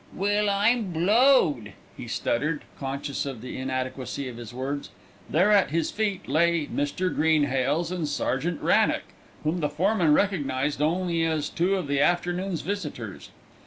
[0.15, 4.89] "Well, I'm I'm blowed!" he stuttered, conscious of the inadequacy of his words.
[5.29, 7.13] There at his feet lay Mr.
[7.15, 9.03] Greenhales and Sergeant Wrannock,
[9.43, 13.29] whom the foreman recognised only as two of the afternoon's visitors.